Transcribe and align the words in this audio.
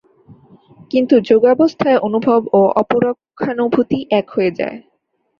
কিন্তু 0.91 1.15
যোগাবস্থায় 1.21 1.97
অনুভব 1.99 2.41
ও 2.53 2.61
অপরোক্ষানুভূতি 2.75 3.99
এক 4.11 4.25
হয়ে 4.29 4.51
যায়। 4.51 4.77